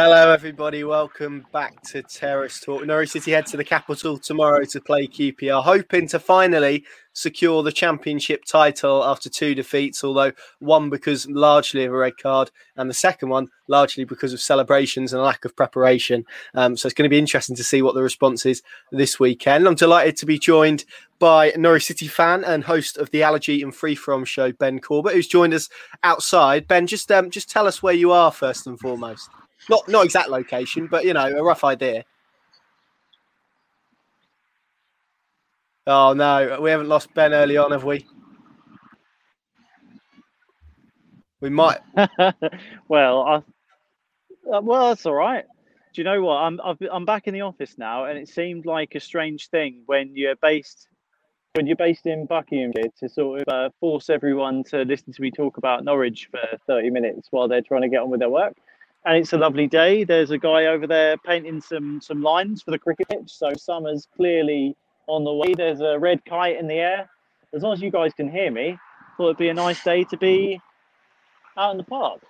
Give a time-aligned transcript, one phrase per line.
[0.00, 0.84] Hello, everybody.
[0.84, 2.86] Welcome back to Terrace Talk.
[2.86, 7.72] Norwich City head to the capital tomorrow to play QPR, hoping to finally secure the
[7.72, 12.94] championship title after two defeats, although one because largely of a red card, and the
[12.94, 16.24] second one largely because of celebrations and a lack of preparation.
[16.54, 18.62] Um, so it's going to be interesting to see what the response is
[18.92, 19.66] this weekend.
[19.66, 20.84] I'm delighted to be joined
[21.18, 25.14] by Norwich City fan and host of the Allergy and Free From show, Ben Corbett,
[25.14, 25.68] who's joined us
[26.04, 26.68] outside.
[26.68, 29.28] Ben, just um, just tell us where you are first and foremost.
[29.68, 32.04] Not not exact location, but you know, a rough idea.
[35.86, 38.06] Oh no, we haven't lost Ben early on, have we?
[41.40, 41.78] We might.
[42.88, 43.34] well, I,
[44.52, 45.44] uh, well, that's all right.
[45.94, 46.36] Do you know what?
[46.36, 49.82] I'm I've, I'm back in the office now, and it seemed like a strange thing
[49.86, 50.88] when you're based
[51.54, 55.30] when you're based in Buckinghamshire to sort of uh, force everyone to listen to me
[55.30, 58.54] talk about Norwich for 30 minutes while they're trying to get on with their work
[59.04, 60.04] and it's a lovely day.
[60.04, 64.06] There's a guy over there painting some some lines for the cricket pitch, so summer's
[64.16, 65.54] clearly on the way.
[65.54, 67.10] There's a red kite in the air.
[67.54, 68.78] As long as you guys can hear me,
[69.16, 70.60] thought it'd be a nice day to be
[71.56, 72.20] out in the park.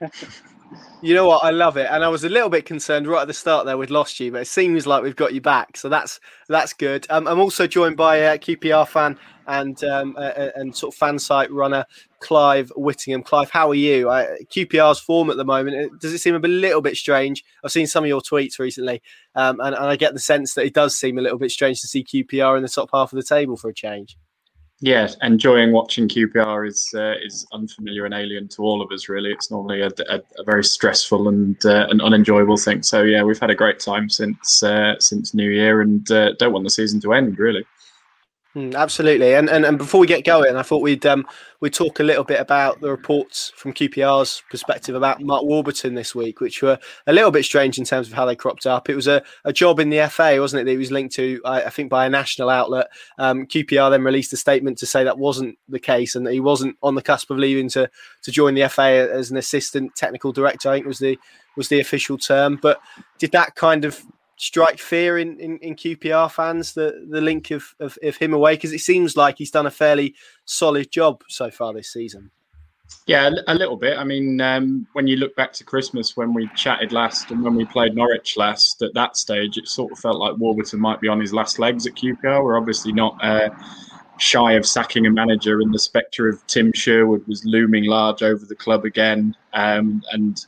[1.00, 1.44] you know what?
[1.44, 3.78] I love it, and I was a little bit concerned right at the start there
[3.78, 7.06] we'd lost you, but it seems like we've got you back, so that's that's good.
[7.10, 11.18] Um, I'm also joined by a QPR fan and um, uh, and sort of fan
[11.18, 11.84] site runner
[12.20, 13.22] Clive Whittingham.
[13.22, 14.10] Clive, how are you?
[14.10, 17.44] I, QPR's form at the moment does it seem a little bit strange?
[17.64, 19.00] I've seen some of your tweets recently,
[19.34, 21.80] um, and, and I get the sense that it does seem a little bit strange
[21.80, 24.16] to see QPR in the top half of the table for a change.
[24.80, 29.08] Yes, enjoying watching QPR is uh, is unfamiliar and alien to all of us.
[29.08, 32.84] Really, it's normally a, a, a very stressful and uh, an unenjoyable thing.
[32.84, 36.52] So yeah, we've had a great time since uh, since New Year, and uh, don't
[36.52, 37.40] want the season to end.
[37.40, 37.64] Really.
[38.58, 41.24] Mm, absolutely, and, and and before we get going, I thought we'd um
[41.60, 46.12] we'd talk a little bit about the reports from QPR's perspective about Mark Warburton this
[46.12, 46.76] week, which were
[47.06, 48.90] a little bit strange in terms of how they cropped up.
[48.90, 50.64] It was a, a job in the FA, wasn't it?
[50.64, 52.88] That he was linked to, I, I think, by a national outlet.
[53.16, 56.40] Um, QPR then released a statement to say that wasn't the case and that he
[56.40, 57.88] wasn't on the cusp of leaving to
[58.22, 60.68] to join the FA as an assistant technical director.
[60.68, 61.16] I think was the
[61.56, 62.58] was the official term.
[62.60, 62.80] But
[63.18, 64.02] did that kind of
[64.38, 68.54] strike fear in, in, in QPR fans the the link of, of, of him away
[68.54, 70.14] because it seems like he's done a fairly
[70.46, 72.30] solid job so far this season.
[73.06, 73.98] Yeah, a little bit.
[73.98, 77.54] I mean, um, when you look back to Christmas when we chatted last and when
[77.54, 81.08] we played Norwich last, at that stage, it sort of felt like Warburton might be
[81.08, 82.42] on his last legs at QPR.
[82.42, 83.50] We're obviously not uh,
[84.18, 88.46] shy of sacking a manager, and the spectre of Tim Sherwood was looming large over
[88.46, 89.34] the club again.
[89.52, 90.46] Um, and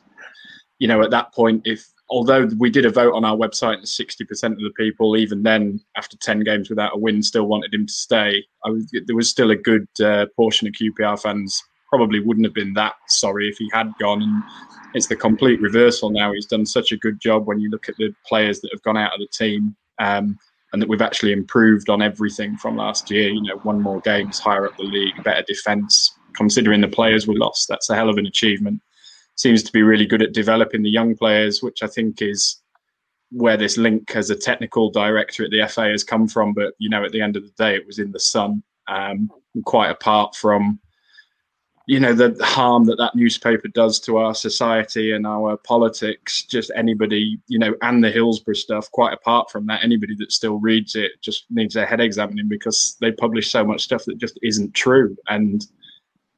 [0.78, 3.84] you know, at that point, if although we did a vote on our website and
[3.84, 7.86] 60% of the people, even then, after 10 games without a win, still wanted him
[7.86, 12.46] to stay, was, there was still a good uh, portion of QPR fans probably wouldn't
[12.46, 14.22] have been that sorry if he had gone.
[14.22, 14.42] And
[14.94, 16.32] it's the complete reversal now.
[16.32, 18.96] He's done such a good job when you look at the players that have gone
[18.96, 19.76] out of the team.
[19.98, 20.38] Um,
[20.72, 23.28] and that we've actually improved on everything from last year.
[23.28, 26.16] You know, one more games, higher up the league, better defence.
[26.36, 28.80] Considering the players we lost, that's a hell of an achievement
[29.40, 32.60] seems to be really good at developing the young players, which I think is
[33.30, 36.52] where this link as a technical director at the FA has come from.
[36.52, 39.30] But you know, at the end of the day, it was in the sun, um,
[39.64, 40.78] quite apart from
[41.86, 46.44] you know the harm that that newspaper does to our society and our politics.
[46.44, 48.90] Just anybody, you know, and the Hillsborough stuff.
[48.90, 52.98] Quite apart from that, anybody that still reads it just needs their head examining because
[53.00, 55.66] they publish so much stuff that just isn't true and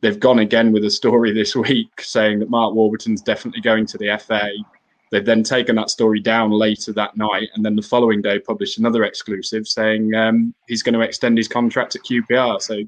[0.03, 3.99] they've gone again with a story this week saying that Mark Warburton's definitely going to
[3.99, 4.51] the FA.
[5.11, 8.79] They've then taken that story down later that night, and then the following day published
[8.79, 12.61] another exclusive saying um, he's going to extend his contract at QPR.
[12.63, 12.79] So,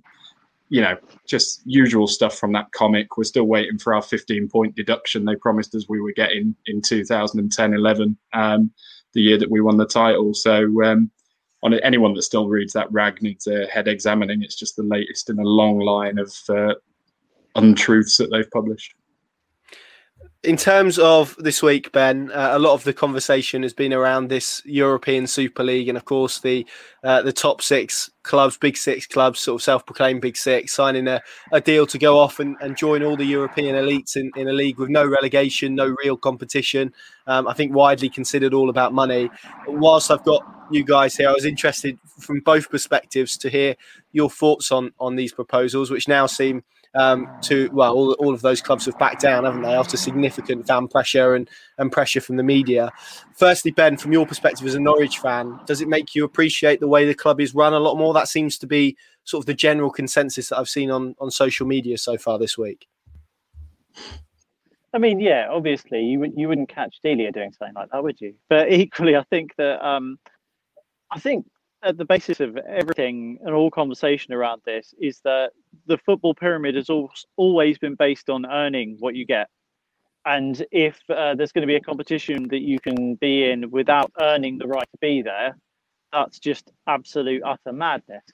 [0.70, 0.96] you know,
[1.28, 3.18] just usual stuff from that comic.
[3.18, 6.80] We're still waiting for our 15 point deduction they promised us we were getting in
[6.80, 8.70] 2010 11, um,
[9.12, 10.32] the year that we won the title.
[10.32, 11.10] So, um,
[11.62, 14.42] on anyone that still reads that rag needs a head examining.
[14.42, 16.74] It's just the latest in a long line of uh,
[17.54, 18.94] untruths that they've published.
[20.42, 24.28] In terms of this week, Ben, uh, a lot of the conversation has been around
[24.28, 26.66] this European Super League, and of course the
[27.02, 31.22] uh, the top six clubs, big six clubs, sort of self-proclaimed big six, signing a,
[31.52, 34.52] a deal to go off and, and join all the European elites in, in a
[34.52, 36.92] league with no relegation, no real competition.
[37.26, 39.30] Um, I think widely considered all about money.
[39.66, 43.76] Whilst I've got you guys here, I was interested from both perspectives to hear
[44.12, 48.42] your thoughts on on these proposals, which now seem um, to well, all, all of
[48.42, 51.48] those clubs have backed down, haven't they, after significant fan pressure and,
[51.78, 52.90] and pressure from the media.
[53.34, 56.88] Firstly, Ben, from your perspective as a Norwich fan, does it make you appreciate the
[56.88, 58.14] way the club is run a lot more?
[58.14, 61.66] That seems to be sort of the general consensus that I've seen on, on social
[61.66, 62.86] media so far this week.
[64.92, 68.20] I mean, yeah, obviously you would you wouldn't catch Delia doing something like that, would
[68.20, 68.34] you?
[68.48, 70.18] But equally, I think that um,
[71.10, 71.46] I think
[71.84, 75.52] at the basis of everything and all conversation around this is that
[75.86, 76.88] the football pyramid has
[77.36, 79.48] always been based on earning what you get.
[80.24, 84.10] And if uh, there's going to be a competition that you can be in without
[84.20, 85.56] earning the right to be there,
[86.12, 88.24] that's just absolute utter madness.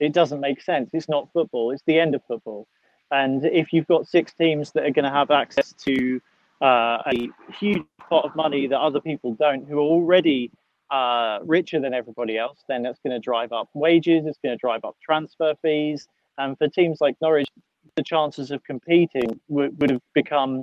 [0.00, 0.90] It doesn't make sense.
[0.94, 1.70] It's not football.
[1.70, 2.66] It's the end of football.
[3.10, 6.20] And if you've got six teams that are going to have access to
[6.62, 10.50] uh, a huge pot of money that other people don't, who are already
[10.90, 14.26] uh, richer than everybody else, then that's going to drive up wages.
[14.26, 16.08] It's going to drive up transfer fees.
[16.38, 17.48] And for teams like Norwich,
[17.96, 20.62] the chances of competing would, would have become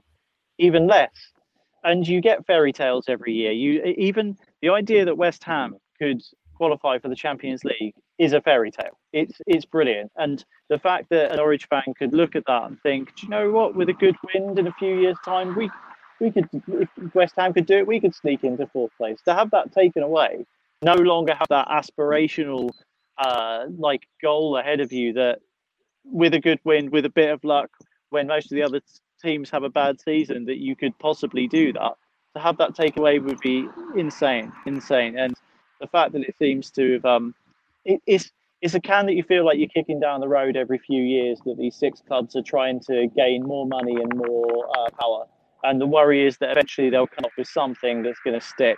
[0.57, 1.11] even less.
[1.83, 3.51] And you get fairy tales every year.
[3.51, 6.21] You even the idea that West Ham could
[6.53, 8.99] qualify for the Champions League is a fairy tale.
[9.13, 12.79] It's it's brilliant, and the fact that an Norwich fan could look at that and
[12.81, 13.75] think, do you know what?
[13.75, 15.71] With a good wind in a few years' time, we
[16.21, 16.47] we could
[17.13, 19.19] West Ham could do it, we could sneak into fourth place.
[19.25, 20.45] To have that taken away,
[20.83, 22.69] no longer have that aspirational
[23.17, 25.39] uh, like goal ahead of you that
[26.05, 27.69] with a good win, with a bit of luck,
[28.11, 28.81] when most of the other
[29.21, 31.93] teams have a bad season, that you could possibly do that.
[32.35, 35.33] To have that take away would be insane, insane, and
[35.79, 37.35] the fact that it seems to have um,
[37.83, 38.31] it, it's
[38.61, 41.39] it's a can that you feel like you're kicking down the road every few years
[41.45, 45.25] that these six clubs are trying to gain more money and more uh, power.
[45.63, 48.77] And the worry is that eventually they'll come up with something that's going to stick.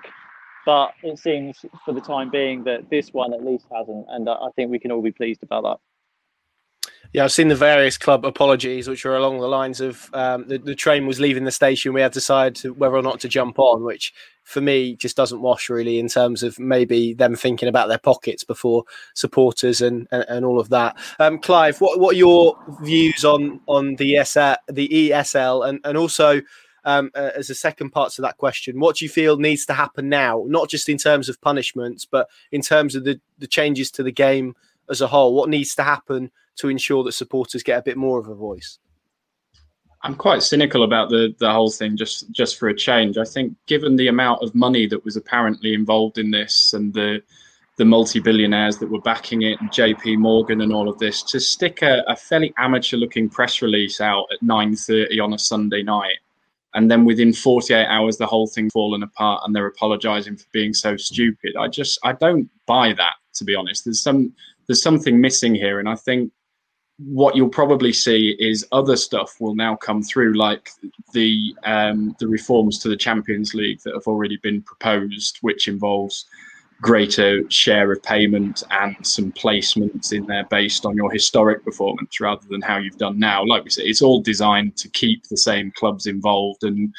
[0.66, 4.06] But it seems for the time being that this one at least hasn't.
[4.10, 5.78] And I think we can all be pleased about that.
[7.14, 10.58] Yeah, I've seen the various club apologies, which are along the lines of um, the,
[10.58, 11.94] the train was leaving the station.
[11.94, 14.12] We had to decide whether or not to jump on, which
[14.44, 18.44] for me just doesn't wash really in terms of maybe them thinking about their pockets
[18.44, 20.98] before supporters and, and, and all of that.
[21.20, 25.98] Um, Clive, what, what are your views on on the ESL, the ESL, and and
[25.98, 26.42] also
[26.86, 29.74] um, uh, as a second part to that question, what do you feel needs to
[29.74, 33.92] happen now, not just in terms of punishments, but in terms of the, the changes
[33.92, 34.56] to the game
[34.90, 35.34] as a whole?
[35.34, 38.80] What needs to happen to ensure that supporters get a bit more of a voice?
[40.06, 41.96] I'm quite cynical about the the whole thing.
[41.96, 45.74] Just just for a change, I think given the amount of money that was apparently
[45.74, 47.24] involved in this and the
[47.78, 52.04] the multi-billionaires that were backing it JP Morgan and all of this to stick a,
[52.08, 56.18] a fairly amateur looking press release out at 9:30 on a Sunday night
[56.76, 60.74] and then within 48 hours the whole thing fallen apart and they're apologizing for being
[60.74, 61.56] so stupid.
[61.60, 63.86] I just I don't buy that to be honest.
[63.86, 64.34] There's some
[64.68, 65.80] there's something missing here.
[65.80, 66.32] And I think
[67.00, 70.70] what you'll probably see is other stuff will now come through, like
[71.14, 76.26] the um, the reforms to the Champions League that have already been proposed, which involves
[76.82, 82.46] greater share of payment and some placements in there based on your historic performance rather
[82.50, 83.44] than how you've done now.
[83.46, 86.94] Like we said, it's all designed to keep the same clubs involved and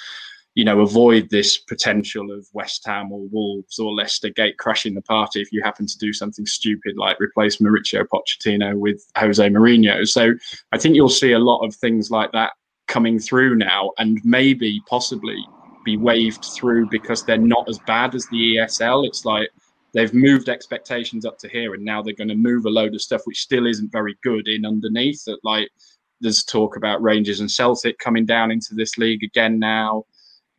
[0.55, 5.03] you know, avoid this potential of West Ham or Wolves or Leicester gate crashing the
[5.03, 10.06] party if you happen to do something stupid like replace Mauricio Pochettino with Jose Mourinho.
[10.06, 10.32] So
[10.71, 12.53] I think you'll see a lot of things like that
[12.87, 15.44] coming through now and maybe possibly
[15.85, 19.06] be waved through because they're not as bad as the ESL.
[19.06, 19.50] It's like
[19.94, 23.00] they've moved expectations up to here and now they're going to move a load of
[23.00, 25.25] stuff which still isn't very good in underneath.
[25.25, 25.71] That like
[26.21, 30.04] there's talk about Rangers and Celtic coming down into this league again now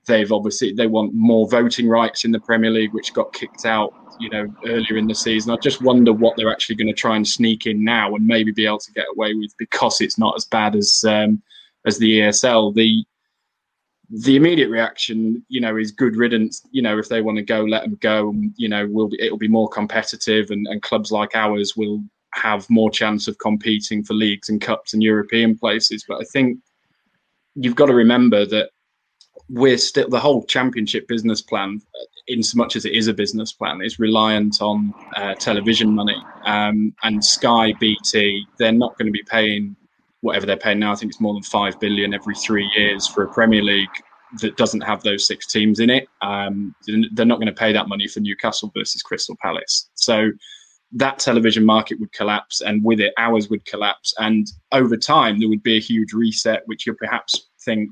[0.05, 3.93] they've obviously they want more voting rights in the Premier League, which got kicked out,
[4.19, 5.51] you know, earlier in the season.
[5.51, 8.51] I just wonder what they're actually going to try and sneak in now and maybe
[8.51, 11.41] be able to get away with because it's not as bad as um,
[11.85, 12.73] as the ESL.
[12.73, 13.03] The
[14.09, 16.61] the immediate reaction, you know, is good riddance.
[16.71, 18.29] You know, if they want to go, let them go.
[18.29, 22.03] And you know, will be, it'll be more competitive, and, and clubs like ours will
[22.33, 26.03] have more chance of competing for leagues and cups and European places.
[26.07, 26.59] But I think
[27.55, 28.69] you've got to remember that
[29.49, 31.81] we're still the whole championship business plan,
[32.27, 36.17] in so much as it is a business plan, is reliant on uh, television money.
[36.45, 39.75] Um, and Sky, BT, they're not going to be paying
[40.25, 40.91] whatever they're paying now.
[40.91, 43.87] I think it's more than five billion every three years for a Premier League
[44.41, 46.07] that doesn't have those six teams in it.
[46.21, 46.75] Um,
[47.13, 49.89] they're not going to pay that money for Newcastle versus Crystal Palace.
[49.93, 50.31] So
[50.93, 54.13] that television market would collapse, and with it, ours would collapse.
[54.17, 57.89] And over time, there would be a huge reset, which you perhaps think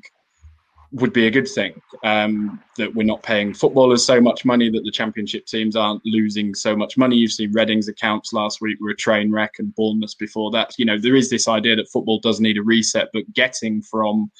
[0.94, 4.84] would be a good thing um, that we're not paying footballers so much money that
[4.84, 7.16] the championship teams aren't losing so much money.
[7.16, 10.78] You've seen Reading's accounts last week were a train wreck and Bournemouth before that.
[10.78, 14.32] You know, there is this idea that football does need a reset, but getting from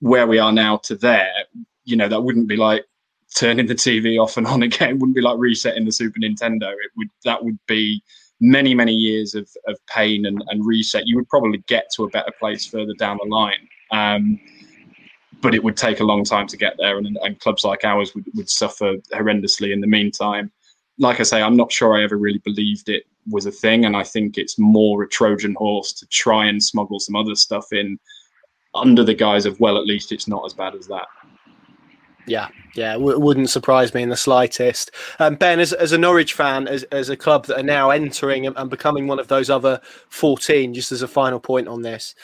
[0.00, 1.32] where we are now to there,
[1.84, 2.84] you know, that wouldn't be like
[3.36, 4.90] turning the TV off and on again.
[4.90, 6.72] It wouldn't be like resetting the Super Nintendo.
[6.72, 8.02] It would that would be
[8.40, 11.06] many, many years of, of pain and, and reset.
[11.06, 13.68] You would probably get to a better place further down the line.
[13.90, 14.40] Um,
[15.44, 18.14] but it would take a long time to get there, and, and clubs like ours
[18.14, 20.50] would, would suffer horrendously in the meantime.
[20.98, 23.94] Like I say, I'm not sure I ever really believed it was a thing, and
[23.94, 27.98] I think it's more a Trojan horse to try and smuggle some other stuff in
[28.74, 31.06] under the guise of well, at least it's not as bad as that.
[32.26, 34.92] Yeah, yeah, w- wouldn't surprise me in the slightest.
[35.18, 38.46] Um, ben, as, as a Norwich fan, as, as a club that are now entering
[38.46, 42.14] and, and becoming one of those other 14, just as a final point on this,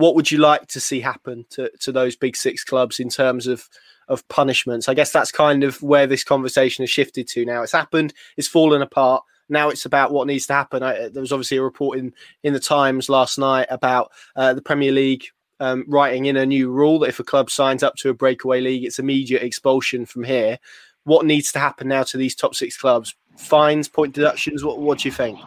[0.00, 3.46] what would you like to see happen to, to those big six clubs in terms
[3.46, 3.68] of
[4.08, 4.88] of punishments?
[4.88, 7.62] I guess that's kind of where this conversation has shifted to now.
[7.62, 9.22] It's happened, it's fallen apart.
[9.48, 10.82] Now it's about what needs to happen.
[10.82, 14.62] I, there was obviously a report in, in the Times last night about uh, the
[14.62, 15.26] Premier League
[15.58, 18.60] um, writing in a new rule that if a club signs up to a breakaway
[18.60, 20.58] league, it's immediate expulsion from here.
[21.04, 23.14] What needs to happen now to these top six clubs?
[23.36, 24.64] Fines, point deductions.
[24.64, 25.38] What, what do you think?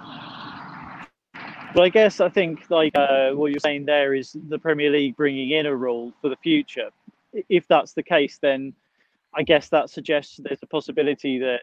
[1.73, 5.15] Well, I guess I think like uh, what you're saying there is the Premier League
[5.15, 6.91] bringing in a rule for the future.
[7.49, 8.73] If that's the case, then
[9.33, 11.61] I guess that suggests there's a possibility that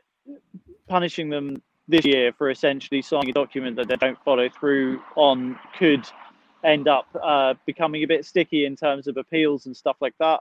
[0.89, 5.57] punishing them this year for essentially signing a document that they don't follow through on
[5.79, 6.05] could
[6.65, 10.41] end up uh, becoming a bit sticky in terms of appeals and stuff like that.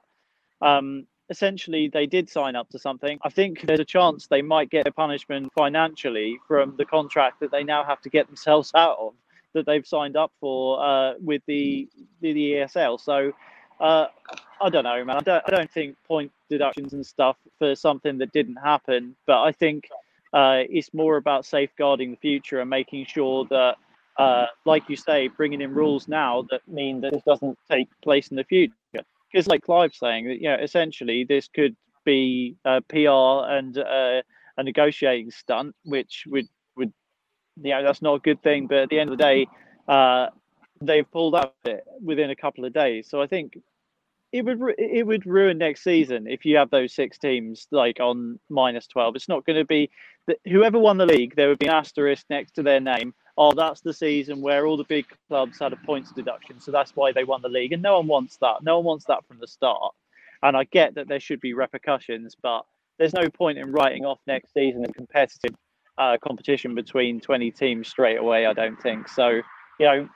[0.61, 3.19] Um, essentially, they did sign up to something.
[3.21, 7.51] I think there's a chance they might get a punishment financially from the contract that
[7.51, 9.13] they now have to get themselves out of
[9.53, 11.87] that they've signed up for uh, with the,
[12.21, 12.99] the, ESL.
[12.99, 13.31] So
[13.79, 14.07] uh,
[14.61, 15.17] I don't know, man.
[15.17, 19.41] I don't, I don't think point deductions and stuff for something that didn't happen, but
[19.41, 19.89] I think
[20.33, 23.77] uh, it's more about safeguarding the future and making sure that
[24.19, 28.27] uh, like you say, bringing in rules now that mean that this doesn't take place
[28.27, 28.73] in the future.
[29.31, 34.21] Because, like Clive's saying, that you know, essentially this could be a PR and uh,
[34.57, 36.47] a negotiating stunt, which would
[37.61, 38.67] you know that's not a good thing.
[38.67, 39.47] But at the end of the day,
[39.87, 40.27] uh,
[40.81, 43.07] they've pulled up it within a couple of days.
[43.09, 43.57] So I think
[44.31, 48.39] it would it would ruin next season if you have those six teams like on
[48.49, 49.15] minus twelve.
[49.15, 49.89] It's not going to be
[50.47, 51.35] whoever won the league.
[51.35, 54.75] There would be an asterisk next to their name oh, that's the season where all
[54.75, 57.71] the big clubs had a points deduction, so that's why they won the league.
[57.71, 58.57] And no one wants that.
[58.61, 59.93] No one wants that from the start.
[60.43, 62.65] And I get that there should be repercussions, but
[62.97, 65.55] there's no point in writing off next season in competitive
[65.99, 68.45] uh, competition between 20 teams straight away.
[68.45, 69.41] I don't think so.
[69.79, 70.09] You know,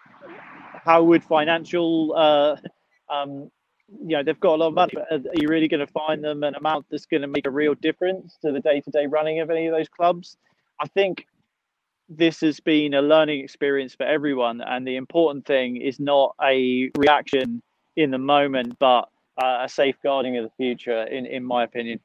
[0.84, 2.56] how would financial, uh,
[3.14, 3.52] um,
[4.02, 6.24] you know, they've got a lot of money, but are you really going to find
[6.24, 9.50] them an amount that's going to make a real difference to the day-to-day running of
[9.50, 10.38] any of those clubs?
[10.80, 11.28] I think
[12.10, 16.90] this has been a learning experience for everyone, and the important thing is not a
[16.98, 17.62] reaction
[17.96, 19.10] in the moment, but
[19.42, 22.00] uh, a safeguarding of the future, in in my opinion.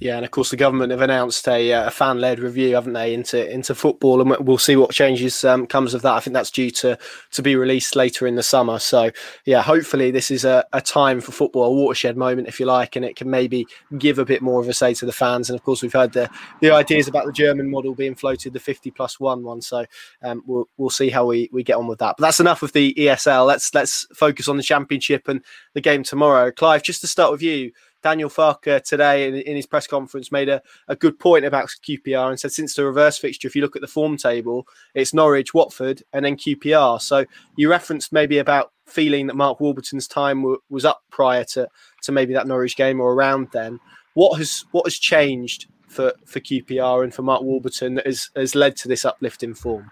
[0.00, 3.12] Yeah, and of course the government have announced a, uh, a fan-led review, haven't they,
[3.12, 6.14] into into football, and we'll see what changes um, comes of that.
[6.14, 6.98] I think that's due to
[7.32, 8.78] to be released later in the summer.
[8.78, 9.10] So
[9.44, 12.96] yeah, hopefully this is a, a time for football, a watershed moment, if you like,
[12.96, 13.66] and it can maybe
[13.98, 15.50] give a bit more of a say to the fans.
[15.50, 16.30] And of course, we've heard the
[16.62, 19.60] the ideas about the German model being floated, the fifty plus one one.
[19.60, 19.84] So
[20.22, 22.14] um, we'll we'll see how we we get on with that.
[22.16, 23.46] But that's enough of the ESL.
[23.46, 26.50] Let's let's focus on the championship and the game tomorrow.
[26.50, 27.72] Clive, just to start with you.
[28.02, 32.30] Daniel Farke today in, in, his press conference made a, a good point about QPR
[32.30, 35.52] and said since the reverse fixture, if you look at the form table, it's Norwich,
[35.54, 37.00] Watford, and then QPR.
[37.00, 37.24] So
[37.56, 41.68] you referenced maybe about feeling that Mark Warburton's time w- was up prior to,
[42.02, 43.80] to maybe that Norwich game or around then.
[44.14, 48.54] What has what has changed for, for QPR and for Mark Warburton that has, has
[48.54, 49.90] led to this uplift in form?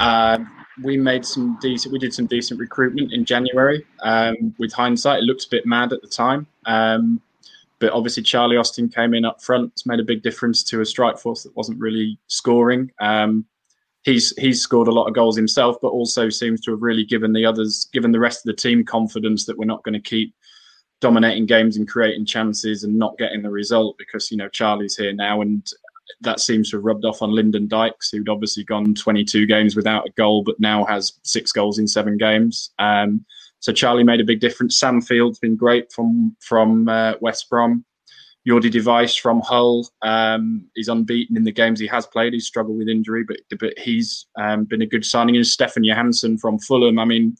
[0.00, 0.50] Um,
[0.82, 1.92] we made some decent.
[1.92, 3.86] We did some decent recruitment in January.
[4.02, 7.20] Um, with hindsight, it looked a bit mad at the time, um,
[7.78, 11.18] but obviously Charlie Austin came in up front, made a big difference to a strike
[11.18, 12.90] force that wasn't really scoring.
[13.00, 13.44] Um,
[14.04, 17.32] he's he's scored a lot of goals himself, but also seems to have really given
[17.32, 20.34] the others, given the rest of the team confidence that we're not going to keep
[21.00, 25.12] dominating games and creating chances and not getting the result because you know Charlie's here
[25.12, 25.68] now and
[26.20, 30.06] that seems to have rubbed off on Lyndon Dykes, who'd obviously gone 22 games without
[30.06, 32.70] a goal, but now has six goals in seven games.
[32.78, 33.24] Um,
[33.64, 34.78] so Charlie made a big difference.
[34.78, 37.82] Sam Field's been great from from uh, West Brom.
[38.46, 39.88] Jordy de Wijs from Hull.
[40.02, 42.34] Um, he's unbeaten in the games he has played.
[42.34, 45.36] He's struggled with injury, but but he's um, been a good signing.
[45.36, 46.98] And Stefan Johansen from Fulham.
[46.98, 47.38] I mean,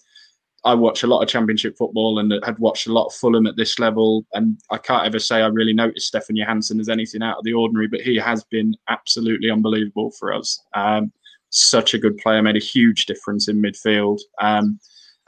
[0.64, 3.58] I watch a lot of Championship football and had watched a lot of Fulham at
[3.58, 7.36] this level, and I can't ever say I really noticed Stefan Johansen as anything out
[7.36, 10.58] of the ordinary, but he has been absolutely unbelievable for us.
[10.72, 11.12] Um,
[11.50, 14.20] such a good player, made a huge difference in midfield.
[14.40, 14.80] Um,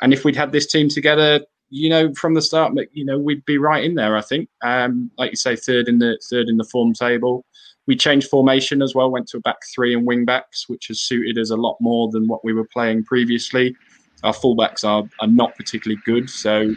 [0.02, 3.44] and if we'd had this team together, you know, from the start, you know, we'd
[3.44, 4.16] be right in there.
[4.16, 7.44] I think, um, like you say, third in the third in the form table.
[7.86, 11.00] We changed formation as well, went to a back three and wing backs, which has
[11.00, 13.76] suited us a lot more than what we were playing previously
[14.24, 16.28] our fullbacks are, are not particularly good.
[16.28, 16.74] So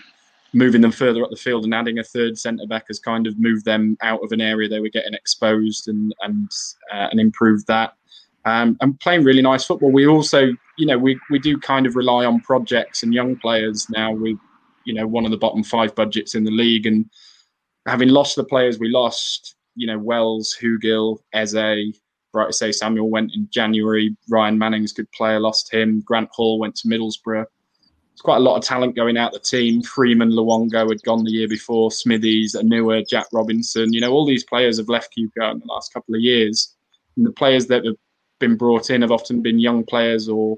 [0.54, 3.40] moving them further up the field and adding a third centre back has kind of
[3.40, 6.50] moved them out of an area they were getting exposed and and
[6.92, 7.94] uh, and improved that.
[8.46, 9.92] Um, and playing really nice football.
[9.92, 10.48] We also,
[10.80, 14.14] you know, we we do kind of rely on projects and young players now.
[14.14, 14.38] We,
[14.86, 17.06] you know, one of the bottom five budgets in the league, and
[17.86, 22.00] having lost the players we lost, you know, Wells, Hugill, Eze,
[22.34, 24.16] Osayi-Samuel went in January.
[24.30, 26.02] Ryan Manning's good player, lost him.
[26.06, 27.46] Grant Hall went to Middlesbrough.
[28.14, 29.82] It's quite a lot of talent going out the team.
[29.82, 31.92] Freeman Luongo had gone the year before.
[31.92, 33.92] Smithies, Onuoha, Jack Robinson.
[33.92, 36.76] You know, all these players have left QPR in the last couple of years.
[37.18, 37.96] And the players that have
[38.40, 40.58] been brought in have often been young players or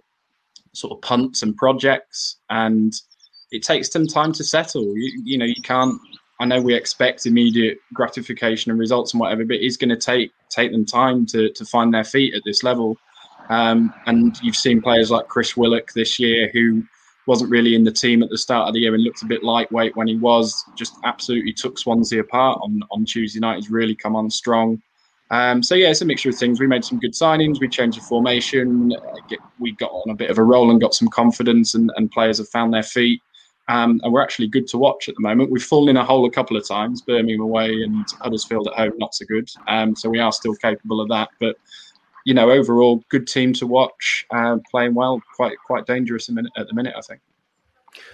[0.73, 2.37] sort of punts and projects.
[2.49, 2.93] And
[3.51, 4.97] it takes them time to settle.
[4.97, 5.99] You, you know, you can't
[6.41, 10.31] I know we expect immediate gratification and results and whatever, but it's going to take
[10.49, 12.97] take them time to to find their feet at this level.
[13.49, 16.83] Um, and you've seen players like Chris Willock this year who
[17.27, 19.43] wasn't really in the team at the start of the year and looked a bit
[19.43, 20.65] lightweight when he was.
[20.75, 23.57] Just absolutely took Swansea apart on on Tuesday night.
[23.57, 24.81] He's really come on strong.
[25.31, 26.59] Um, so yeah, it's a mixture of things.
[26.59, 27.59] We made some good signings.
[27.59, 28.93] We changed the formation.
[29.59, 32.37] We got on a bit of a roll and got some confidence, and, and players
[32.37, 33.21] have found their feet.
[33.69, 35.49] Um, and we're actually good to watch at the moment.
[35.49, 38.91] We've fallen in a hole a couple of times, Birmingham away and Huddersfield at home,
[38.97, 39.49] not so good.
[39.69, 41.29] Um, so we are still capable of that.
[41.39, 41.55] But
[42.25, 46.73] you know, overall, good team to watch, uh, playing well, quite quite dangerous at the
[46.73, 47.21] minute, I think.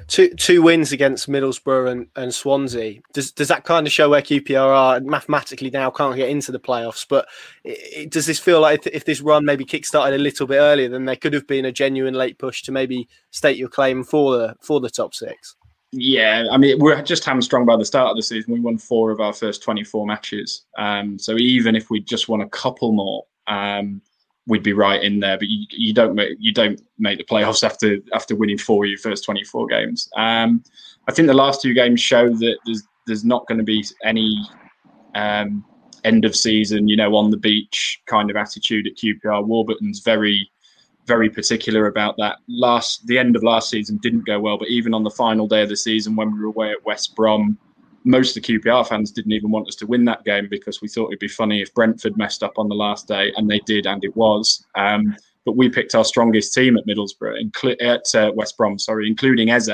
[0.07, 3.01] Two two wins against Middlesbrough and, and Swansea.
[3.13, 6.59] Does does that kind of show where QPR are mathematically now can't get into the
[6.59, 7.05] playoffs?
[7.07, 7.27] But
[7.63, 10.57] it, it, does this feel like if, if, this run maybe kickstarted a little bit
[10.57, 14.03] earlier, then there could have been a genuine late push to maybe state your claim
[14.03, 15.55] for the for the top six?
[15.91, 18.53] Yeah, I mean we're just hamstrung by the start of the season.
[18.53, 20.65] We won four of our first twenty four matches.
[20.77, 24.01] Um, so even if we just won a couple more, um,
[24.47, 25.37] we'd be right in there.
[25.37, 28.89] But you, you don't make you don't make the playoffs after after winning four of
[28.89, 30.09] your first twenty four games.
[30.17, 30.63] Um,
[31.07, 34.41] I think the last two games show that there's there's not going to be any
[35.15, 35.63] um,
[36.03, 39.45] end of season, you know, on the beach kind of attitude at QPR.
[39.45, 40.49] Warburton's very
[41.05, 42.37] very particular about that.
[42.49, 45.61] Last the end of last season didn't go well, but even on the final day
[45.61, 47.57] of the season when we were away at West Brom,
[48.07, 50.87] most of the QPR fans didn't even want us to win that game because we
[50.87, 53.85] thought it'd be funny if Brentford messed up on the last day, and they did,
[53.85, 54.65] and it was.
[54.75, 55.15] Um,
[55.45, 59.49] but we picked our strongest team at Middlesbrough, inclu- at uh, West Brom, sorry, including
[59.49, 59.69] Eze,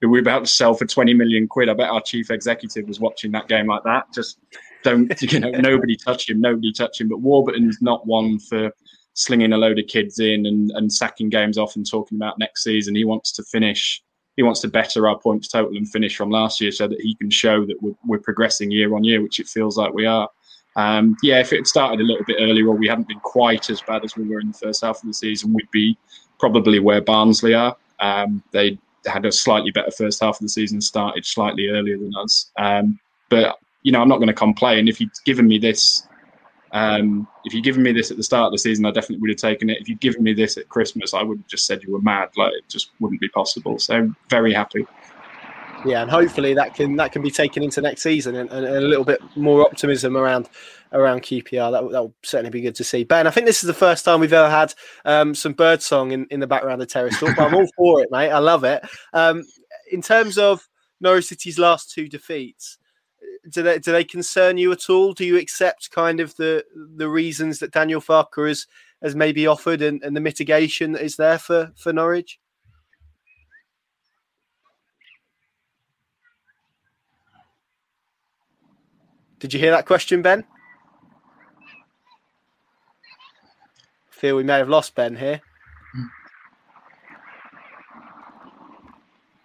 [0.00, 1.68] who we were about to sell for 20 million quid.
[1.68, 4.04] I bet our chief executive was watching that game like that.
[4.14, 4.38] Just
[4.84, 7.08] don't, you know, nobody touch him, nobody touch him.
[7.08, 8.70] But Warburton's not one for
[9.14, 12.62] slinging a load of kids in and, and sacking games off and talking about next
[12.62, 12.94] season.
[12.94, 14.02] He wants to finish
[14.36, 17.14] he wants to better our points total and finish from last year so that he
[17.14, 20.28] can show that we're, we're progressing year on year, which it feels like we are.
[20.76, 23.70] Um, yeah, if it had started a little bit earlier or we hadn't been quite
[23.70, 25.96] as bad as we were in the first half of the season, we'd be
[26.40, 27.76] probably where Barnsley are.
[28.00, 32.12] Um, they had a slightly better first half of the season, started slightly earlier than
[32.16, 32.50] us.
[32.58, 34.88] Um, but, you know, I'm not going to complain.
[34.88, 36.06] If you'd given me this
[36.74, 39.30] um, if you'd given me this at the start of the season, I definitely would
[39.30, 39.80] have taken it.
[39.80, 42.30] If you'd given me this at Christmas, I would have just said you were mad.
[42.36, 43.78] Like it just wouldn't be possible.
[43.78, 44.84] So very happy.
[45.86, 48.80] Yeah, and hopefully that can that can be taken into next season and, and a
[48.80, 50.48] little bit more optimism around
[50.92, 51.70] around QPR.
[51.70, 53.04] That that will certainly be good to see.
[53.04, 56.10] Ben, I think this is the first time we've ever had um, some bird song
[56.10, 57.36] in, in the background of Terrace Talk.
[57.36, 58.30] But I'm all for it, mate.
[58.30, 58.84] I love it.
[59.12, 59.44] Um,
[59.92, 60.68] in terms of
[61.00, 62.78] Norwich City's last two defeats,
[63.48, 65.12] do they do they concern you at all?
[65.12, 66.64] Do you accept kind of the
[66.96, 68.66] the reasons that Daniel Farke has
[69.02, 72.38] has maybe offered and, and the mitigation that is there for for Norwich?
[79.38, 80.44] Did you hear that question, Ben?
[84.10, 85.42] I feel we may have lost Ben here.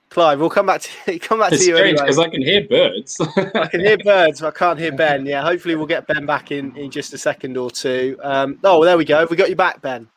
[0.10, 2.28] Clive, we'll come back to come back it's to you It's strange because anyway.
[2.28, 3.22] I can hear birds.
[3.56, 5.26] I can hear birds, but I can't hear Ben.
[5.26, 8.18] Yeah, hopefully we'll get Ben back in in just a second or two.
[8.24, 9.26] Um, oh, well, there we go.
[9.30, 10.08] We got you back, Ben.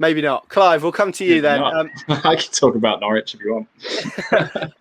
[0.00, 0.48] Maybe not.
[0.48, 1.62] Clive, we'll come to you Maybe then.
[1.62, 4.72] Um, I can talk about Norwich if you want.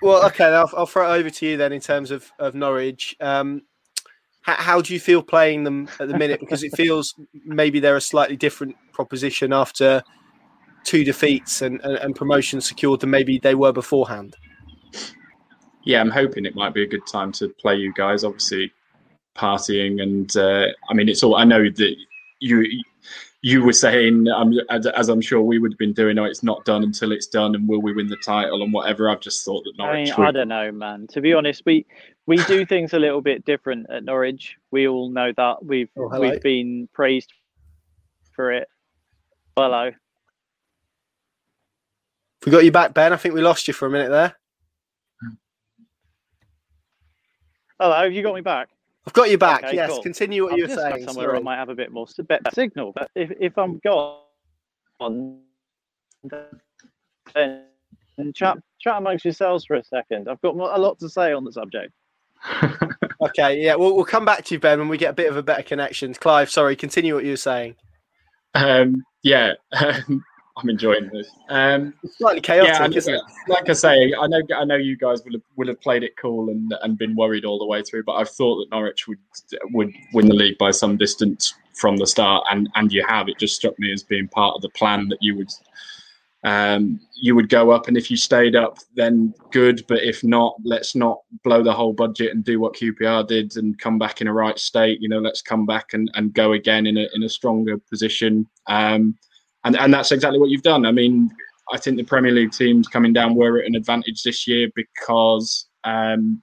[0.00, 3.14] well, okay, I'll, I'll, throw it over to you then in terms of, of Norwich.
[3.20, 3.60] Um,
[4.40, 6.40] how, how, do you feel playing them at the minute?
[6.40, 7.14] Because it feels
[7.44, 10.02] maybe they're a slightly different proposition after
[10.84, 14.36] two defeats and, and, and promotion secured than maybe they were beforehand.
[15.84, 18.24] Yeah, I'm hoping it might be a good time to play you guys.
[18.24, 18.72] Obviously,
[19.34, 21.36] partying and uh, I mean, it's all.
[21.36, 21.96] I know that
[22.40, 22.66] you
[23.42, 26.62] you were saying, um, as I'm sure we would have been doing, oh, it's not
[26.66, 29.08] done until it's done, and will we win the title and whatever.
[29.08, 30.10] I've just thought that Norwich.
[30.10, 31.06] I, mean, I don't know, man.
[31.12, 31.86] To be honest, we
[32.26, 34.56] we do things a little bit different at Norwich.
[34.70, 35.64] We all know that.
[35.64, 37.32] We've oh, we've been praised
[38.34, 38.68] for it.
[39.56, 39.90] Hello.
[42.44, 43.12] We got you back, Ben.
[43.12, 44.34] I think we lost you for a minute there.
[47.78, 48.68] Hello, have you got me back?
[49.06, 49.64] I've got you back.
[49.64, 50.02] Okay, yes, cool.
[50.02, 51.06] continue what I'm you were saying.
[51.06, 51.38] somewhere sorry.
[51.38, 52.92] I might have a bit more s- better signal.
[52.94, 55.40] But if, if I'm gone,
[57.34, 57.64] then
[58.34, 60.28] chat chat amongst yourselves for a second.
[60.28, 61.92] I've got a lot to say on the subject.
[63.22, 65.36] Okay, yeah, we'll, we'll come back to you, Ben, when we get a bit of
[65.36, 66.14] a better connection.
[66.14, 67.76] Clive, sorry, continue what you were saying.
[68.54, 69.52] Um, yeah,
[70.60, 71.28] I'm enjoying this.
[71.48, 73.22] Um, It's slightly chaotic, yeah, isn't it?
[73.48, 76.16] like I say, I know I know you guys will have will have played it
[76.16, 79.18] cool and and been worried all the way through, but I've thought that Norwich would
[79.72, 83.28] would win the league by some distance from the start, and and you have.
[83.28, 85.50] It just struck me as being part of the plan that you would
[86.42, 89.84] um, you would go up, and if you stayed up, then good.
[89.88, 93.78] But if not, let's not blow the whole budget and do what QPR did and
[93.78, 95.00] come back in a right state.
[95.00, 98.48] You know, let's come back and, and go again in a in a stronger position.
[98.66, 99.18] Um,
[99.64, 100.86] and and that's exactly what you've done.
[100.86, 101.30] I mean,
[101.72, 105.68] I think the Premier League teams coming down were at an advantage this year because
[105.84, 106.42] um,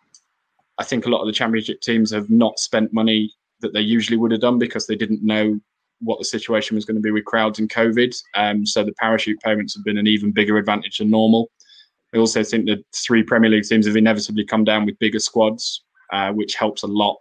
[0.78, 4.18] I think a lot of the Championship teams have not spent money that they usually
[4.18, 5.60] would have done because they didn't know
[6.00, 8.16] what the situation was going to be with crowds and COVID.
[8.36, 11.50] Um, so the parachute payments have been an even bigger advantage than normal.
[12.14, 15.84] I also think the three Premier League teams have inevitably come down with bigger squads,
[16.14, 17.18] uh, which helps a lot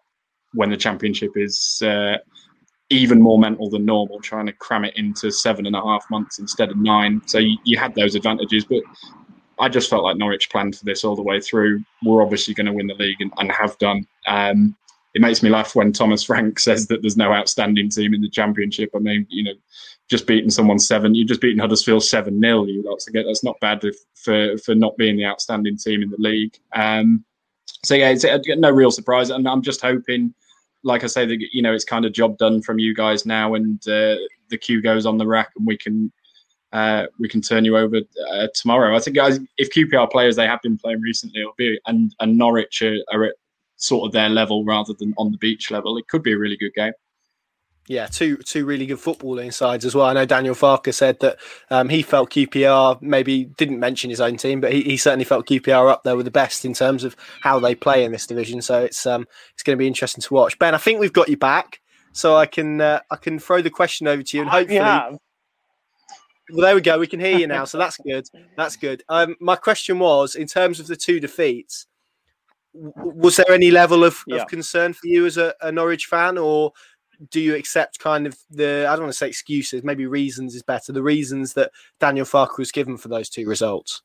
[0.53, 2.19] when the Championship is uh,
[2.91, 6.39] even more mental than normal, trying to cram it into seven and a half months
[6.39, 7.21] instead of nine.
[7.27, 8.83] So you, you had those advantages, but
[9.59, 11.83] I just felt like Norwich planned for this all the way through.
[12.05, 14.07] We're obviously going to win the league and, and have done.
[14.27, 14.77] Um,
[15.15, 18.29] it makes me laugh when Thomas Frank says that there's no outstanding team in the
[18.29, 18.91] championship.
[18.95, 19.55] I mean, you know,
[20.09, 23.43] just beating someone seven, you just beaten Huddersfield seven 0 You lot to get that's
[23.43, 26.57] not bad if, for for not being the outstanding team in the league.
[26.75, 27.25] Um,
[27.83, 30.35] so yeah, it's uh, no real surprise, and I'm just hoping,
[30.87, 33.55] like I say, that you know, it's kind of job done from you guys now,
[33.55, 34.17] and uh,
[34.49, 36.13] the queue goes on the rack, and we can
[36.73, 38.97] uh, we can turn you over uh, tomorrow.
[38.97, 42.39] I think guys, if QPR players they have been playing recently, it'll be and and
[42.39, 43.35] Norwich are, are at
[43.77, 45.99] sort of their level rather than on the beach level.
[45.99, 46.93] It could be a really good game.
[47.89, 50.07] Yeah, two two really good footballing sides as well.
[50.07, 51.39] I know Daniel Farke said that
[51.71, 55.47] um, he felt QPR maybe didn't mention his own team, but he, he certainly felt
[55.47, 58.61] QPR up there with the best in terms of how they play in this division.
[58.61, 60.59] So it's um it's going to be interesting to watch.
[60.59, 61.81] Ben, I think we've got you back,
[62.13, 64.79] so I can uh, I can throw the question over to you and hopefully.
[66.53, 66.99] Well, there we go.
[66.99, 68.27] We can hear you now, so that's good.
[68.57, 69.03] That's good.
[69.09, 71.87] Um, my question was, in terms of the two defeats,
[72.73, 74.43] was there any level of, Yeah.
[74.43, 76.73] of concern for you as a, a Norwich fan, or
[77.31, 80.63] do you accept kind of the I don't want to say excuses, maybe reasons is
[80.63, 84.03] better, the reasons that Daniel Farke was given for those two results?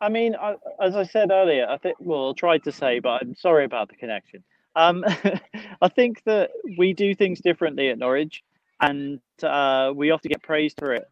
[0.00, 3.22] I mean, I, as I said earlier, I think, well, I tried to say, but
[3.22, 4.44] I'm sorry about the connection.
[4.74, 5.04] Um,
[5.80, 8.42] I think that we do things differently at Norwich,
[8.80, 11.08] and uh, we often get praised for it.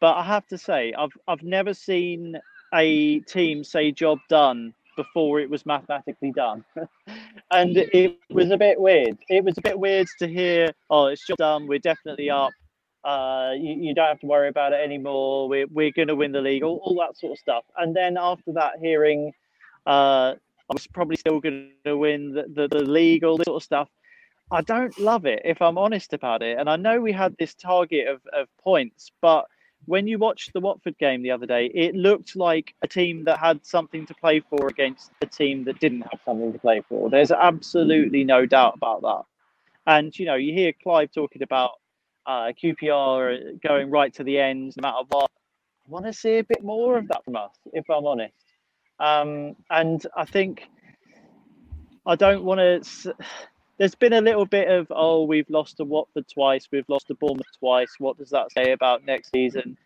[0.00, 2.38] But I have to say, I've I've never seen
[2.74, 6.64] a team say "job done" before it was mathematically done,
[7.50, 9.18] and it was a bit weird.
[9.28, 11.66] It was a bit weird to hear, "Oh, it's job done.
[11.66, 12.52] We're definitely up.
[13.04, 15.48] Uh, you, you don't have to worry about it anymore.
[15.48, 17.62] We're, we're going to win the league, all, all that sort of stuff.
[17.76, 19.32] And then after that, hearing
[19.86, 20.34] uh,
[20.68, 23.62] I was probably still going to win the, the, the league, all this sort of
[23.62, 23.88] stuff.
[24.50, 26.58] I don't love it, if I'm honest about it.
[26.58, 29.46] And I know we had this target of, of points, but
[29.86, 33.38] when you watched the Watford game the other day, it looked like a team that
[33.38, 37.08] had something to play for against a team that didn't have something to play for.
[37.08, 39.22] There's absolutely no doubt about that.
[39.86, 41.70] And, you know, you hear Clive talking about
[42.26, 45.30] uh, QPR going right to the end, no matter what.
[45.86, 48.34] I want to see a bit more of that from us, if I'm honest.
[48.98, 50.68] Um, and I think
[52.04, 53.14] I don't want to.
[53.78, 57.14] There's been a little bit of oh, we've lost to Watford twice, we've lost to
[57.14, 57.94] Bournemouth twice.
[57.98, 59.76] What does that say about next season?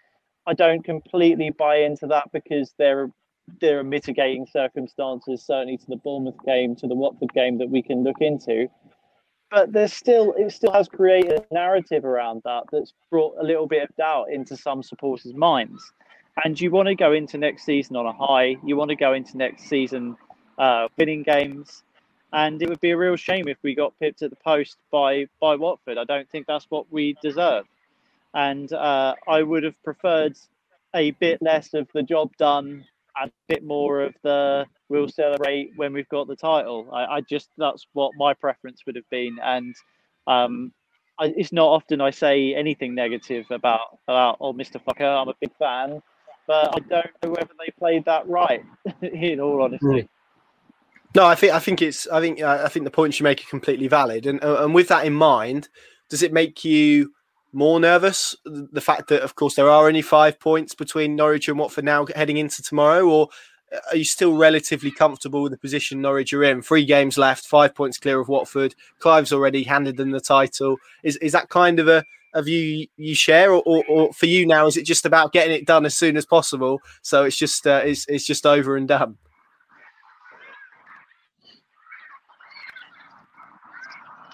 [0.47, 3.11] I don't completely buy into that because there are
[3.61, 7.83] there are mitigating circumstances, certainly to the Bournemouth game, to the Watford game that we
[7.83, 8.69] can look into.
[9.51, 13.67] But there's still it still has created a narrative around that that's brought a little
[13.67, 15.93] bit of doubt into some supporters' minds.
[16.45, 18.57] And you want to go into next season on a high.
[18.65, 20.17] You want to go into next season
[20.59, 21.83] uh, winning games.
[22.33, 25.27] And it would be a real shame if we got pipped at the post by
[25.41, 25.99] by Watford.
[25.99, 27.65] I don't think that's what we deserve.
[28.35, 30.37] And uh, I would have preferred
[30.95, 32.85] a bit less of the job done
[33.21, 36.89] and a bit more of the we'll celebrate when we've got the title.
[36.93, 39.39] I, I just that's what my preference would have been.
[39.43, 39.75] And
[40.27, 40.73] um,
[41.19, 44.83] I, it's not often I say anything negative about about oh Mr.
[44.83, 45.03] Farke.
[45.03, 46.03] I'm a big fan,
[46.47, 48.65] but I don't know whether they played that right.
[49.03, 49.87] in all honesty.
[49.87, 50.09] Mm.
[51.15, 53.49] No, I think I think it's I think I think the points you make are
[53.49, 55.69] completely valid, and uh, and with that in mind,
[56.09, 57.13] does it make you
[57.53, 58.37] more nervous?
[58.45, 62.07] The fact that, of course, there are only five points between Norwich and Watford now
[62.15, 63.29] heading into tomorrow, or
[63.91, 66.63] are you still relatively comfortable with the position Norwich are in?
[66.63, 68.77] Three games left, five points clear of Watford.
[69.01, 70.77] Clive's already handed them the title.
[71.03, 74.47] Is is that kind of a, a view you share, or, or, or, for you
[74.47, 76.81] now, is it just about getting it done as soon as possible?
[77.03, 79.19] So it's just uh, it's it's just over and done.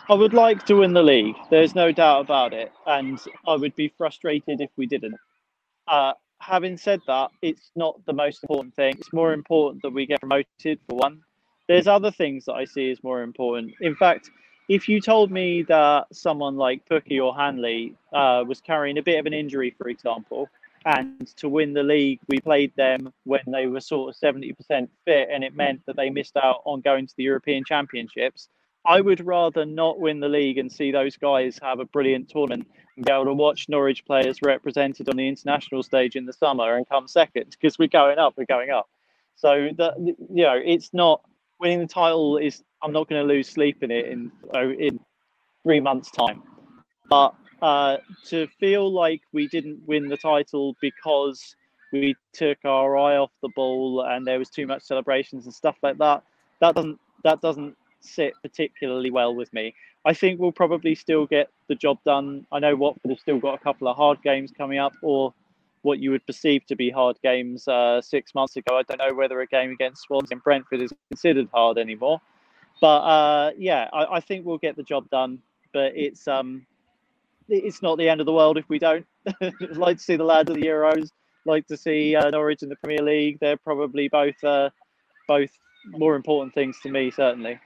[0.09, 1.35] I would like to win the league.
[1.51, 5.17] There's no doubt about it, and I would be frustrated if we didn't.
[5.89, 8.95] Uh, having said that, it's not the most important thing.
[8.99, 11.23] It's more important that we get promoted for one.
[11.67, 13.75] There's other things that I see as more important.
[13.81, 14.31] In fact,
[14.69, 19.19] if you told me that someone like Pukki or Hanley uh, was carrying a bit
[19.19, 20.49] of an injury, for example,
[20.85, 25.29] and to win the league, we played them when they were sort of 70% fit,
[25.33, 28.49] and it meant that they missed out on going to the European Championships.
[28.87, 32.69] I would rather not win the league and see those guys have a brilliant tournament
[32.97, 36.77] and be able to watch Norwich players represented on the international stage in the summer
[36.77, 38.89] and come second because we're going up, we're going up.
[39.35, 41.21] So that you know, it's not
[41.61, 42.63] winning the title is.
[42.83, 44.31] I'm not going to lose sleep in it in
[44.79, 45.01] in
[45.63, 46.43] three months' time,
[47.09, 51.55] but uh, to feel like we didn't win the title because
[51.93, 55.77] we took our eye off the ball and there was too much celebrations and stuff
[55.83, 56.23] like that.
[56.61, 59.75] That doesn't that doesn't sit particularly well with me.
[60.05, 62.47] I think we'll probably still get the job done.
[62.53, 65.35] I know Watford have still got a couple of hard games coming up, or
[65.83, 68.77] what you would perceive to be hard games uh, six months ago.
[68.77, 72.21] I don't know whether a game against Swans and Brentford is considered hard anymore.
[72.81, 75.39] But uh, yeah, I, I, think we'll get the job done.
[75.73, 76.67] But it's um,
[77.49, 79.07] it's not the end of the world if we don't.
[79.73, 81.11] like to see the lads of the Euros.
[81.47, 83.39] Like to see uh, Norwich in the Premier League.
[83.41, 84.71] They're probably both uh,
[85.29, 85.51] both
[85.87, 87.59] more important things to me, certainly.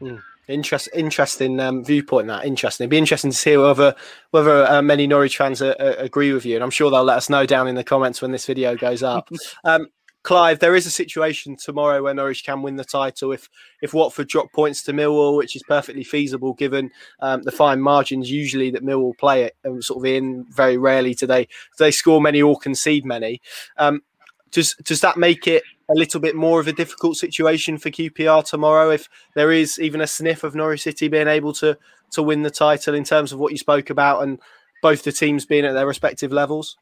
[0.00, 0.22] Mm.
[0.48, 2.26] Interest, interesting um, viewpoint.
[2.28, 2.84] That interesting.
[2.84, 3.94] It'd be interesting to see whether
[4.30, 7.18] whether uh, many Norwich fans uh, uh, agree with you, and I'm sure they'll let
[7.18, 9.28] us know down in the comments when this video goes up.
[9.64, 9.88] um,
[10.22, 13.48] Clive, there is a situation tomorrow where Norwich can win the title if
[13.82, 18.30] if Watford drop points to Millwall, which is perfectly feasible given um, the fine margins
[18.30, 20.44] usually that Millwall play it and sort of in.
[20.50, 23.40] Very rarely do they do they score many or concede many.
[23.76, 24.02] Um,
[24.50, 28.44] does does that make it a little bit more of a difficult situation for QPR
[28.44, 31.78] tomorrow if there is even a sniff of Norwich City being able to
[32.10, 34.38] to win the title in terms of what you spoke about and
[34.82, 36.76] both the teams being at their respective levels?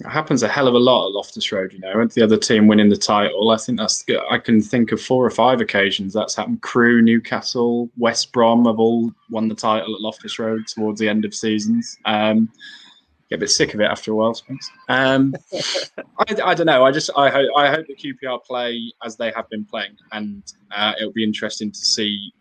[0.00, 2.36] It happens a hell of a lot at Loftus Road, you know, and the other
[2.36, 3.50] team winning the title.
[3.50, 4.20] I think that's good.
[4.30, 6.62] I can think of four or five occasions that's happened.
[6.62, 11.24] Crewe, Newcastle, West Brom have all won the title at Loftus Road towards the end
[11.24, 11.98] of seasons.
[12.04, 12.50] Um,
[13.32, 14.38] get a bit sick of it after a while,
[14.88, 15.34] Um,
[16.18, 16.84] I, I, don't know.
[16.84, 20.42] I just I hope I hope the QPR play as they have been playing, and
[20.70, 22.32] uh, it'll be interesting to see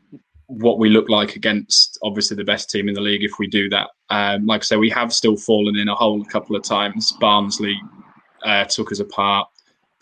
[0.47, 3.69] what we look like against obviously the best team in the league if we do
[3.69, 3.89] that.
[4.09, 7.13] Um, like I say, we have still fallen in a hole a couple of times.
[7.21, 7.79] Barnsley
[8.43, 9.47] uh, took us apart.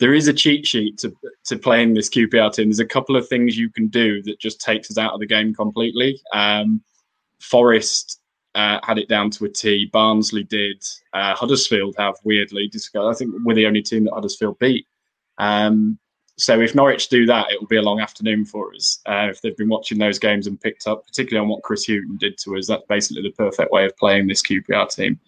[0.00, 2.68] There is a cheat sheet to to playing this QPR team.
[2.68, 5.26] There's a couple of things you can do that just takes us out of the
[5.26, 6.20] game completely.
[6.34, 6.82] Um,
[7.40, 8.19] Forest
[8.54, 9.88] uh, had it down to a T.
[9.92, 10.82] Barnsley did.
[11.12, 12.70] Uh, Huddersfield have weirdly.
[12.96, 14.86] I think we're the only team that Huddersfield beat.
[15.38, 15.98] Um,
[16.36, 19.00] so if Norwich do that, it will be a long afternoon for us.
[19.06, 22.16] Uh, if they've been watching those games and picked up, particularly on what Chris Hughton
[22.16, 25.20] did to us, that's basically the perfect way of playing this QPR team.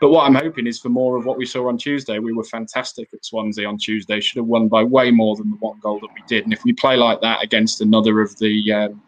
[0.00, 2.18] But what I'm hoping is for more of what we saw on Tuesday.
[2.18, 4.20] We were fantastic at Swansea on Tuesday.
[4.20, 6.44] Should have won by way more than the one goal that we did.
[6.44, 9.02] And if we play like that against another of the um,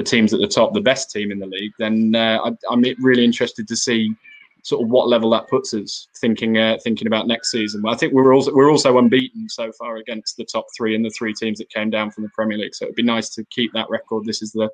[0.00, 2.82] the teams at the top, the best team in the league, then uh, I, am
[3.00, 4.14] really interested to see
[4.62, 6.08] sort of what level that puts us.
[6.20, 9.96] Thinking uh, thinking about next season, I think we're also we're also unbeaten so far
[9.96, 12.74] against the top three and the three teams that came down from the Premier League.
[12.74, 14.24] So it'd be nice to keep that record.
[14.24, 14.70] This is the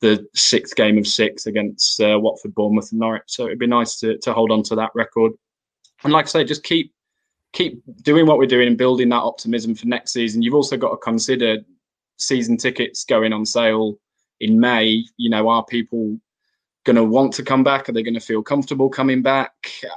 [0.00, 3.22] the sixth game of six against uh, Watford, Bournemouth, and Norwich.
[3.26, 5.32] So it'd be nice to to hold on to that record.
[6.04, 6.92] And like I say, just keep
[7.52, 10.42] keep doing what we're doing and building that optimism for next season.
[10.42, 11.58] You've also got to consider
[12.18, 13.98] season tickets going on sale
[14.40, 16.18] in May, you know, are people
[16.84, 17.88] going to want to come back?
[17.88, 19.52] Are they going to feel comfortable coming back?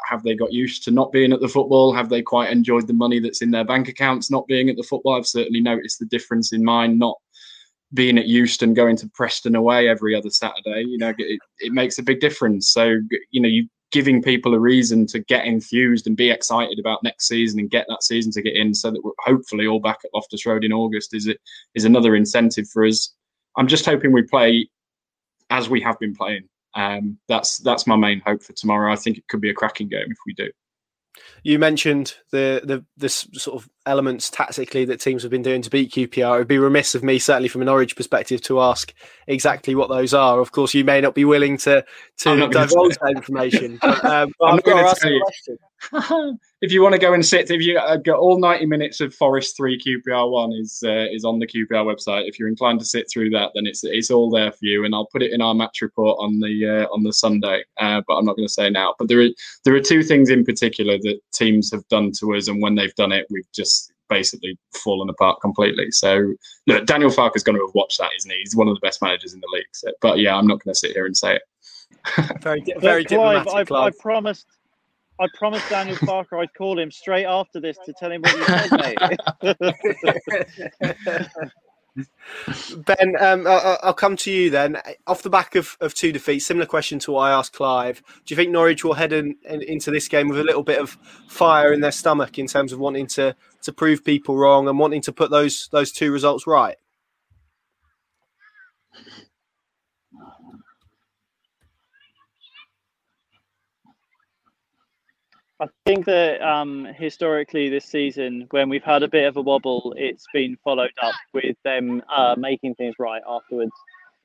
[0.08, 1.93] Have they got used to not being at the football?
[1.93, 4.84] Have they quite enjoyed the money that's in their bank accounts not being at the
[4.84, 5.15] football?
[5.15, 7.17] I've certainly noticed the difference in mine not
[7.93, 10.84] being at Euston, going to Preston away every other Saturday.
[10.88, 12.69] You know, it, it makes a big difference.
[12.69, 13.00] So,
[13.32, 17.28] you know, you giving people a reason to get enthused and be excited about next
[17.28, 20.12] season and get that season to get in so that we're hopefully all back at
[20.13, 21.39] Loftus Road in August is it
[21.76, 23.13] is another incentive for us
[23.58, 24.70] I'm just hoping we play
[25.50, 26.48] as we have been playing.
[26.76, 28.91] Um, that's that's my main hope for tomorrow.
[28.91, 30.50] I think it could be a cracking game if we do.
[31.44, 35.69] You mentioned the the this sort of elements tactically that teams have been doing to
[35.69, 36.36] beat QPR.
[36.36, 38.93] It would be remiss of me, certainly from a Norwich perspective, to ask
[39.28, 40.39] exactly what those are.
[40.39, 41.86] Of course, you may not be willing to
[42.19, 43.80] to divulge that information.
[43.86, 45.24] But, um, I'm going to tell you.
[46.62, 49.13] if you want to go and sit, if you uh, get all 90 minutes of
[49.13, 52.28] Forest 3 QPR 1 is uh, is on the QPR website.
[52.28, 54.86] If you're inclined to sit through that, then it's it's all there for you.
[54.86, 57.63] And I'll put it in our match report on the uh, on the Sunday.
[57.78, 58.95] Uh, but I'm not going to say now.
[58.98, 59.30] But there are
[59.63, 62.95] there are two things in particular that teams have done to us, and when they've
[62.95, 63.75] done it, we've just
[64.10, 65.91] basically fallen apart completely.
[65.91, 66.34] So
[66.68, 68.39] look, Daniel Farke is going to have watched that, isn't he?
[68.39, 69.65] He's one of the best managers in the league.
[69.74, 71.41] So, but yeah, I'm not going to sit here and say it.
[72.41, 73.68] very, very diplomatic.
[73.68, 74.46] Clive, I, I promised
[75.20, 78.44] I promised Daniel Farke I'd call him straight after this to tell him what you
[78.44, 78.72] said,
[80.82, 80.91] mate.
[81.96, 84.82] ben, um, I'll, I'll, come to you then.
[85.08, 88.04] Off the back of, of two defeats, similar question to what I asked Clive.
[88.26, 90.80] Do you think Norwich will head in, in, into this game with a little bit
[90.80, 94.78] of fire in their stomach in terms of wanting to to prove people wrong and
[94.78, 96.78] wanting to put those those two results right?
[105.60, 109.94] I think that um, historically this season, when we've had a bit of a wobble,
[109.98, 113.72] it's been followed up with them uh, making things right afterwards.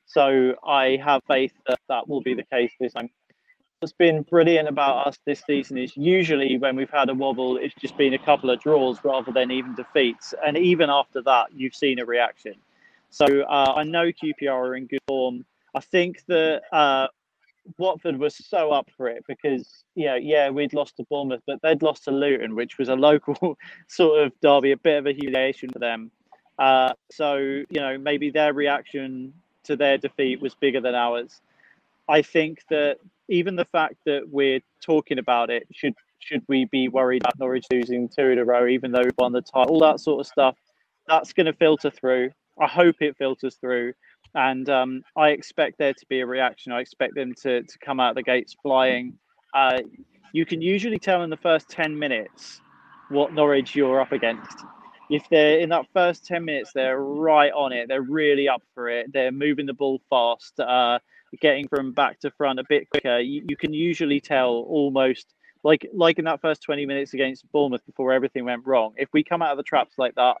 [0.07, 3.09] So I have faith that that will be the case this time.
[3.79, 7.73] What's been brilliant about us this season is usually when we've had a wobble, it's
[7.75, 10.33] just been a couple of draws rather than even defeats.
[10.45, 12.55] And even after that, you've seen a reaction.
[13.09, 15.45] So uh, I know QPR are in good form.
[15.73, 17.07] I think that uh,
[17.77, 21.61] Watford was so up for it because you know, yeah, we'd lost to Bournemouth, but
[21.61, 23.57] they'd lost to Luton, which was a local
[23.87, 26.11] sort of derby, a bit of a humiliation for them.
[26.57, 31.41] Uh, so you know, maybe their reaction to their defeat was bigger than ours.
[32.07, 32.97] I think that
[33.29, 37.65] even the fact that we're talking about it should should we be worried about Norwich
[37.71, 40.27] losing two in a row, even though we won the title, all that sort of
[40.27, 40.55] stuff,
[41.07, 42.31] that's going to filter through.
[42.59, 43.93] I hope it filters through
[44.35, 46.71] and um, I expect there to be a reaction.
[46.71, 49.17] I expect them to, to come out the gates flying.
[49.53, 49.79] Uh,
[50.33, 52.61] you can usually tell in the first 10 minutes
[53.09, 54.63] what Norwich you're up against.
[55.09, 57.89] If they're in that first 10 minutes, they're right on it.
[57.89, 59.11] They're really up for it.
[59.11, 60.99] They're moving the ball fast, uh,
[61.41, 63.19] getting from back to front a bit quicker.
[63.19, 67.85] You, you can usually tell almost like like in that first 20 minutes against Bournemouth
[67.85, 68.93] before everything went wrong.
[68.97, 70.37] If we come out of the traps like that,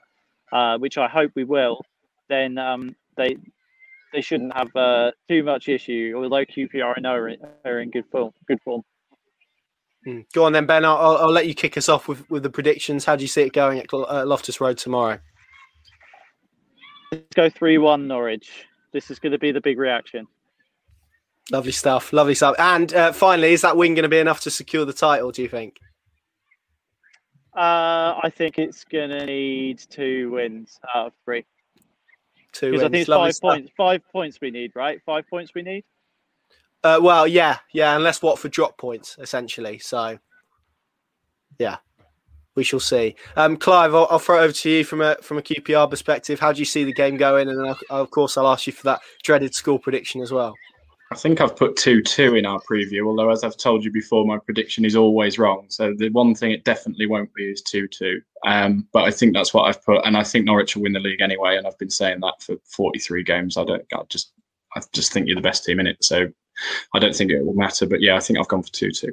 [0.53, 1.81] uh, which I hope we will,
[2.29, 3.35] then um, they
[4.13, 6.13] they shouldn't have uh, too much issue.
[6.15, 8.31] Although QPR I know are in, are in good form.
[8.47, 8.83] Good form.
[10.05, 10.21] Hmm.
[10.33, 10.83] Go on then, Ben.
[10.83, 13.05] I'll, I'll, let you kick us off with, with the predictions.
[13.05, 15.19] How do you see it going at uh, Loftus Road tomorrow?
[17.11, 18.65] Let's go three-one Norwich.
[18.93, 20.27] This is going to be the big reaction.
[21.51, 22.13] Lovely stuff.
[22.13, 22.55] Lovely stuff.
[22.57, 25.31] And uh, finally, is that win going to be enough to secure the title?
[25.31, 25.77] Do you think?
[27.55, 31.45] Uh, I think it's going to need two wins out of three.
[32.51, 32.83] Two wins.
[32.83, 33.49] I think it's five stuff.
[33.51, 33.71] points.
[33.77, 35.01] Five points we need, right?
[35.05, 35.83] Five points we need.
[36.83, 39.77] Uh, well, yeah, yeah, unless Watford drop points, essentially.
[39.77, 40.17] So,
[41.59, 41.77] yeah,
[42.55, 43.15] we shall see.
[43.35, 46.39] Um, Clive, I'll, I'll, throw it over to you from a from a QPR perspective.
[46.39, 47.49] How do you see the game going?
[47.49, 50.55] And then, I'll, of course, I'll ask you for that dreaded score prediction as well.
[51.11, 54.25] I think I've put 2 2 in our preview, although, as I've told you before,
[54.25, 55.65] my prediction is always wrong.
[55.67, 58.21] So, the one thing it definitely won't be is 2 2.
[58.45, 60.05] Um, but I think that's what I've put.
[60.05, 61.57] And I think Norwich will win the league anyway.
[61.57, 63.57] And I've been saying that for 43 games.
[63.57, 64.31] I don't, I just,
[64.75, 66.01] I just think you're the best team in it.
[66.01, 66.27] So,
[66.93, 67.85] I don't think it will matter.
[67.85, 69.11] But yeah, I think I've gone for 2 2.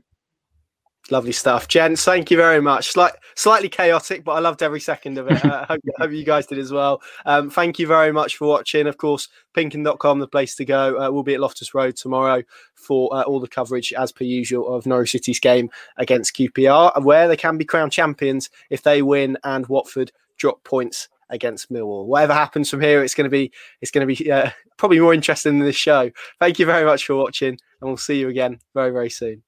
[1.11, 2.05] Lovely stuff, gents.
[2.05, 2.90] Thank you very much.
[2.90, 5.42] Slight, slightly chaotic, but I loved every second of it.
[5.44, 7.01] uh, hope, hope, you guys did as well.
[7.25, 8.87] Um, thank you very much for watching.
[8.87, 11.01] Of course, pinkun.com, the place to go.
[11.01, 12.42] Uh, we'll be at Loftus Road tomorrow
[12.75, 17.27] for uh, all the coverage, as per usual, of Norwich City's game against QPR, where
[17.27, 22.05] they can be crowned champions if they win and Watford drop points against Millwall.
[22.05, 25.14] Whatever happens from here, it's going to be it's going to be uh, probably more
[25.14, 26.11] interesting than this show.
[26.38, 29.42] Thank you very much for watching, and we'll see you again very very soon.